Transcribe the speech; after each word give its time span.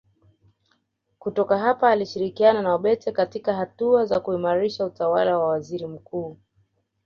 Kutoka 1.19 1.57
hapa 1.57 1.89
alishirikiana 1.91 2.61
na 2.61 2.73
Obote 2.75 3.11
katika 3.11 3.53
hatua 3.53 4.05
za 4.05 4.19
kuimarisha 4.19 4.85
utawala 4.85 5.37
wa 5.39 5.47
waziri 5.47 5.87
mkuu 5.87 6.37